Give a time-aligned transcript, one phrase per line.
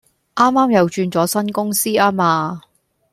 [0.33, 2.63] 啱啱又轉咗新公司呀嘛